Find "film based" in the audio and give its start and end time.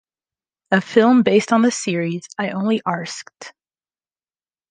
0.81-1.53